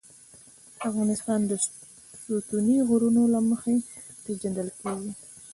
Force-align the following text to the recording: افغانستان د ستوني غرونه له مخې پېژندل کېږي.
افغانستان 0.89 1.39
د 1.49 1.51
ستوني 2.21 2.77
غرونه 2.87 3.21
له 3.33 3.39
مخې 3.49 3.75
پېژندل 4.23 4.69
کېږي. 4.79 5.11